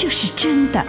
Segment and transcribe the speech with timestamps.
[0.00, 0.80] 这是真的。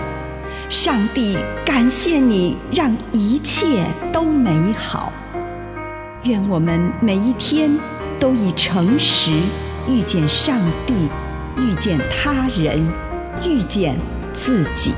[0.69, 5.11] 上帝感谢你，让一切都美好。
[6.25, 7.75] 愿我们每一天
[8.19, 9.31] 都以诚实
[9.88, 11.09] 遇见上帝，
[11.57, 12.88] 遇见他人，
[13.43, 13.97] 遇见
[14.31, 14.93] 自己。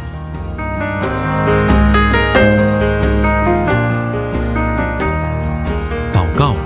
[6.14, 6.58] 祷告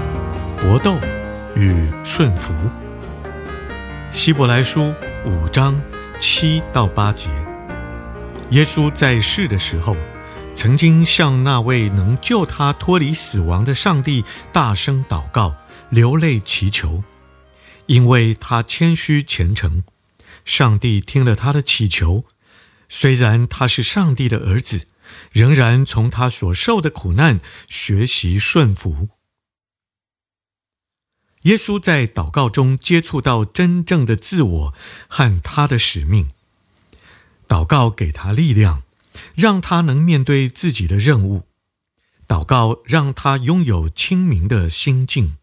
[0.60, 0.96] 搏斗
[1.54, 2.52] 与顺服。
[4.10, 4.92] 希伯来书
[5.24, 5.80] 五章
[6.20, 7.30] 七到八节，
[8.52, 9.96] 耶稣在世的时候，
[10.54, 15.56] 曾经向那位能救他脱离死亡的上帝大声祷告，
[15.90, 17.04] 流泪祈求，
[17.86, 19.84] 因为他谦虚虔诚，
[20.46, 22.24] 上帝听了他的祈求。
[22.88, 24.88] 虽然他是上帝的儿子，
[25.32, 29.10] 仍然从他所受的苦难学习顺服。
[31.46, 34.74] 耶稣在祷告中接触到真正的自我
[35.08, 36.32] 和他的使命，
[37.48, 38.82] 祷告给他力量，
[39.36, 41.44] 让他能面对自己的任务。
[42.28, 45.38] 祷告让他拥有清明的心境，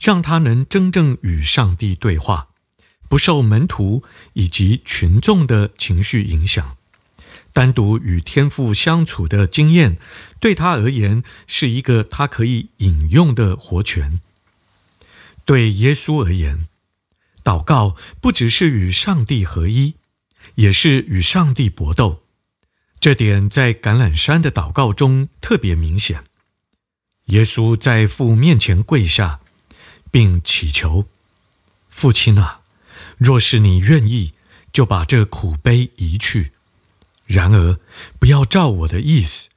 [0.00, 2.48] 让他能真正与上帝对话，
[3.06, 6.78] 不受门徒以及群众的情绪影响。
[7.52, 9.98] 单独与天父相处的经验，
[10.40, 14.22] 对他而言是一个他可以引用的活泉。
[15.46, 16.66] 对耶稣而言，
[17.44, 19.94] 祷告不只是与上帝合一，
[20.56, 22.24] 也是与上帝搏斗。
[22.98, 26.24] 这点在橄榄山的祷告中特别明显。
[27.26, 29.38] 耶稣在父面前跪下，
[30.10, 31.06] 并祈求
[31.88, 32.62] ：“父亲啊，
[33.16, 34.32] 若是你愿意，
[34.72, 36.50] 就把这苦杯移去；
[37.24, 37.78] 然而，
[38.18, 39.48] 不要照我的意思，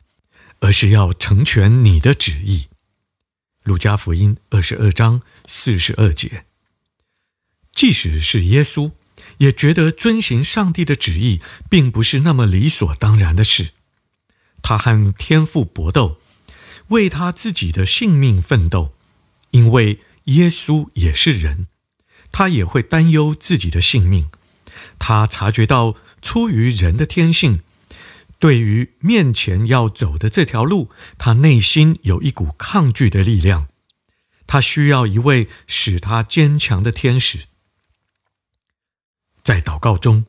[0.60, 2.68] 而是要成全你的旨意。”
[3.64, 6.46] 路加福音二十二章四十二节，
[7.72, 8.92] 即使是耶稣，
[9.38, 13.72] 也觉得遵行上帝的旨意并不是那么理所当然的事。
[14.62, 16.20] 他和天父搏斗，
[16.88, 18.94] 为他自己的性命奋斗，
[19.52, 21.68] 因为耶稣也是人，
[22.32, 24.30] 他也会担忧自己的性命。
[24.98, 27.62] 他察觉到出于人的天性。
[28.40, 33.68] 对于面前要走的这条路，他内心有一股抗拒的力量。
[34.48, 37.46] 他需要一位使他坚强的天使。
[39.44, 40.26] 在祷告中，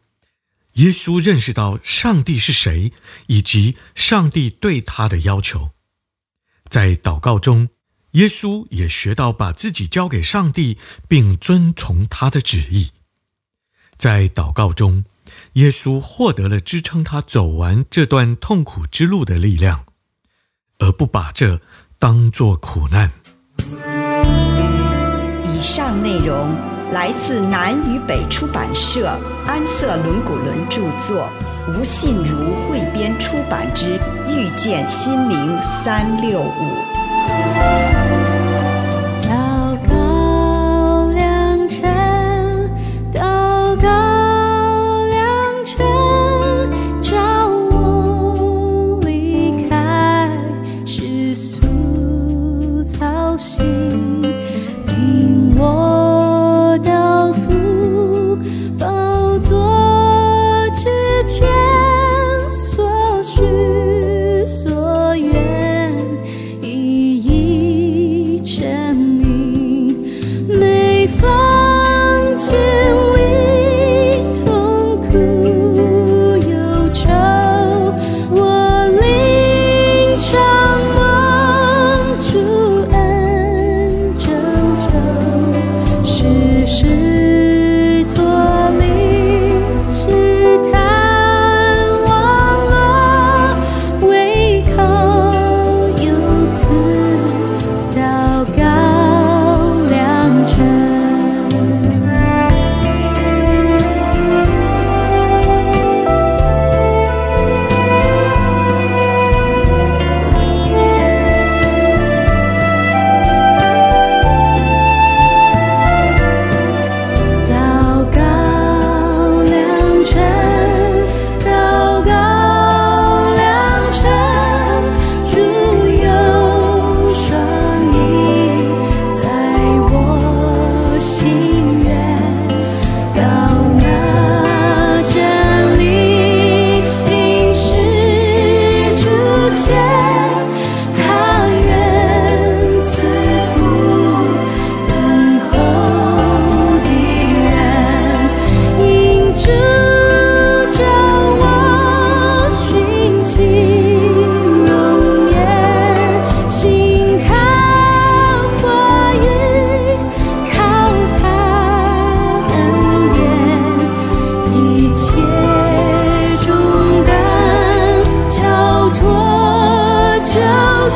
[0.75, 2.93] 耶稣认识到上帝是谁，
[3.29, 5.71] 以及上帝对他的要求。
[6.69, 7.69] 在祷告中，
[8.13, 10.79] 耶稣也学到把自己交给上帝，
[11.09, 12.91] 并遵从他的旨意。
[13.97, 15.05] 在祷告中，
[15.55, 19.85] 耶稣获得了支撑他走完这段痛苦之路的力量，
[20.79, 21.61] 而不把这
[21.99, 23.13] 当作苦难。
[25.45, 26.57] 以上内容
[26.93, 29.09] 来自南与北出版社
[29.47, 31.29] 安瑟伦古伦著作，
[31.69, 33.99] 吴信如汇编出版之
[34.29, 36.45] 《遇见心灵三六五》。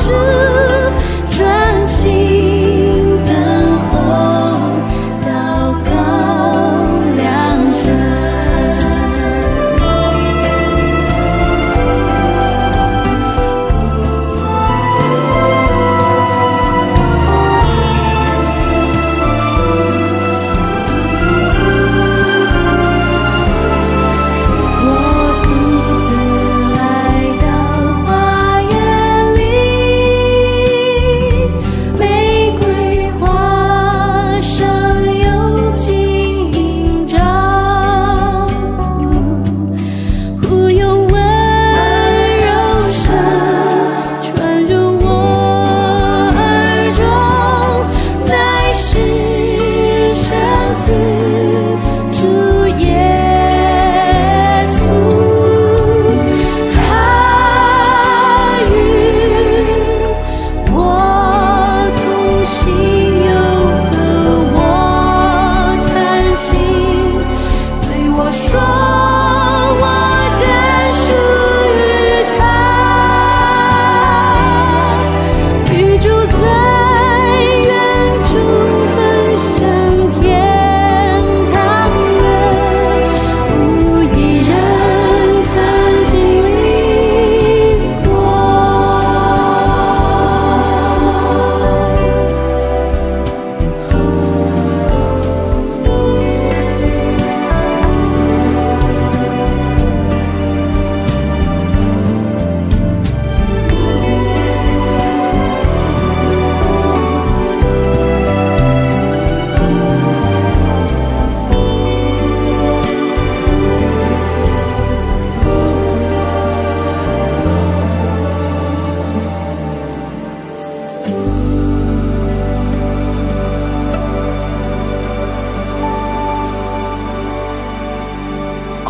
[0.02, 0.33] 去。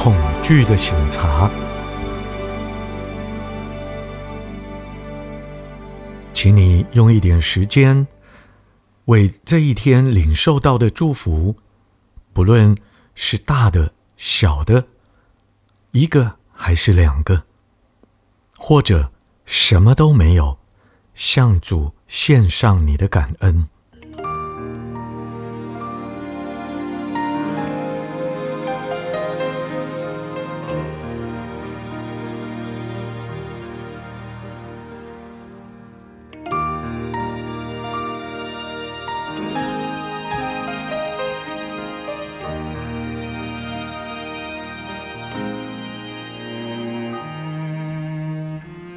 [0.05, 1.51] 恐惧的醒察，
[6.35, 8.07] 请你用一点时间，
[9.07, 11.57] 为这一天领受到的祝福，
[12.35, 12.77] 不论
[13.15, 14.89] 是大的、小的，
[15.93, 17.45] 一个还是两个，
[18.59, 19.11] 或者
[19.47, 20.59] 什么都没有，
[21.15, 23.67] 向主献上你的感恩。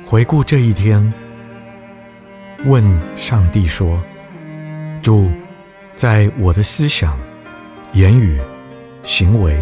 [0.10, 1.14] 回顾这一天，
[2.64, 2.82] 问
[3.18, 4.02] 上帝说
[5.04, 5.30] ：“主，
[5.98, 7.20] 在我的思想、
[7.92, 8.40] 言语、
[9.04, 9.62] 行为，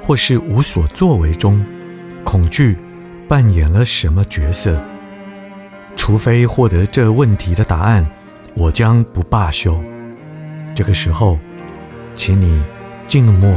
[0.00, 1.62] 或是无所作为中，
[2.24, 2.74] 恐惧
[3.28, 4.82] 扮演了什么角色？
[5.96, 8.06] 除非获得这问题的答案，
[8.54, 9.78] 我将不罢休。
[10.74, 11.38] 这个时候，
[12.14, 12.58] 请你
[13.06, 13.54] 静默。”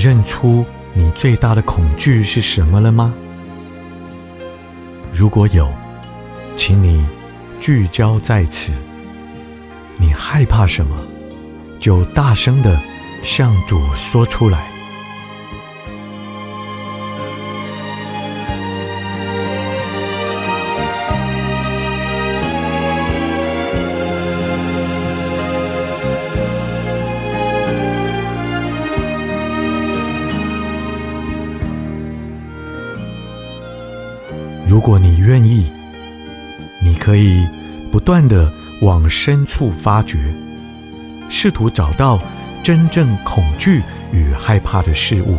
[0.00, 0.64] 认出
[0.94, 3.12] 你最大的恐惧是什么了吗？
[5.12, 5.70] 如果有，
[6.56, 7.04] 请你
[7.60, 8.72] 聚焦在此。
[9.98, 10.96] 你害怕什么，
[11.78, 12.80] 就大声的
[13.22, 14.69] 向主说出来。
[34.70, 35.64] 如果你愿意，
[36.80, 37.44] 你可以
[37.90, 40.16] 不断地往深处发掘，
[41.28, 42.20] 试图找到
[42.62, 45.38] 真正恐惧与害怕的事物。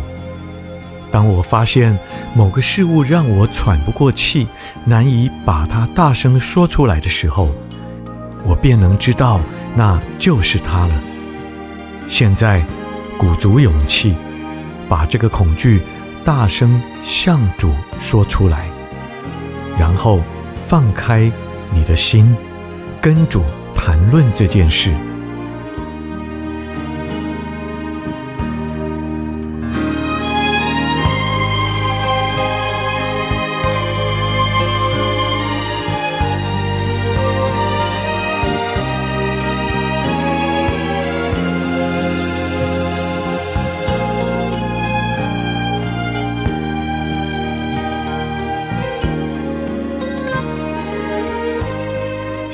[1.10, 1.98] 当我发现
[2.34, 4.46] 某个事物让我喘不过气，
[4.84, 7.48] 难以把它大声说出来的时候，
[8.44, 9.40] 我便能知道
[9.74, 10.94] 那就是它了。
[12.06, 12.62] 现在，
[13.16, 14.14] 鼓足勇气，
[14.90, 15.80] 把这个恐惧
[16.22, 18.66] 大声向主说出来。
[19.82, 20.20] 然后
[20.64, 21.28] 放开
[21.74, 22.36] 你的心，
[23.00, 23.42] 跟主
[23.74, 24.94] 谈论这件事。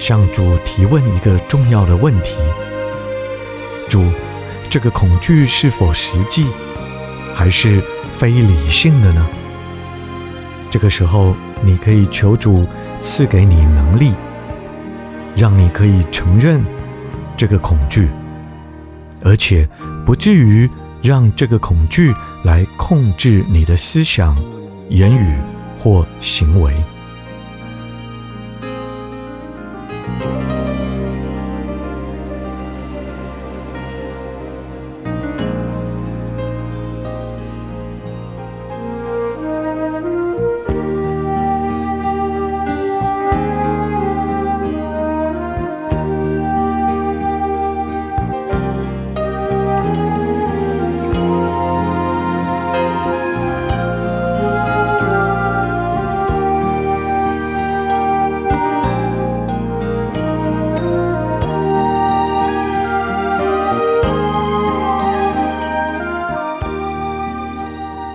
[0.09, 2.35] 向主提问一个重要的问题：
[3.91, 4.03] 主，
[4.71, 6.47] 这个恐惧是否实际，
[7.35, 7.83] 还是
[8.17, 9.27] 非理性的呢？
[10.71, 12.67] 这个时候，你可以求主
[13.03, 14.15] 赐给你能力，
[15.37, 16.65] 让你可以承认
[17.37, 18.09] 这个恐惧，
[19.23, 19.69] 而且
[20.07, 20.67] 不至于
[21.03, 24.35] 让这个恐惧来控制你的思想、
[24.89, 25.37] 言语
[25.79, 26.73] 或行为。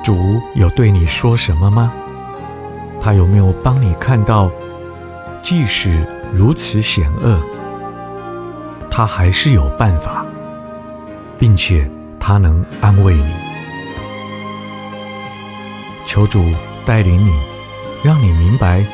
[0.04, 1.92] 主有对你说什么吗？
[3.00, 4.52] 他有没有帮你看到，
[5.42, 7.40] 即使如此险恶，
[8.92, 10.26] 他还是有办法，
[11.40, 13.34] 并且他能安慰你。
[16.06, 16.46] 求主
[16.86, 17.34] 带领你，
[18.04, 18.86] 让你明白，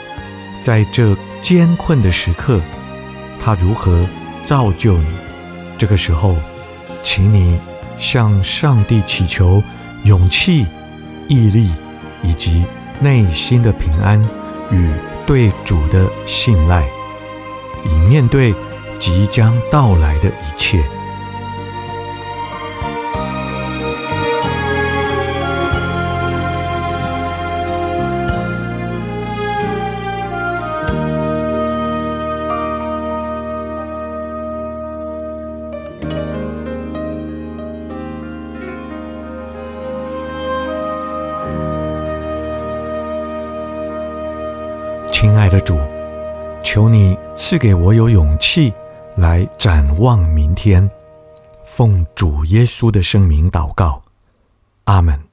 [0.62, 2.62] 在这艰困的时刻，
[3.44, 4.06] 他如何
[4.44, 5.08] 造就你。
[5.78, 6.36] 这个时候，
[7.02, 7.60] 请你
[7.98, 9.62] 向上帝祈求
[10.04, 10.66] 勇气。
[11.30, 11.70] 毅力，
[12.24, 12.66] 以及
[13.00, 14.22] 内心的平安
[14.72, 14.90] 与
[15.26, 16.84] 对主的信赖，
[17.86, 18.54] 以面对
[19.00, 20.84] 即将到来的一切。
[45.22, 45.78] 亲爱的主，
[46.64, 48.74] 求你赐给我有勇气
[49.18, 50.90] 来展望明天，
[51.66, 54.02] 奉主耶稣的圣名祷告，
[54.86, 55.29] 阿门。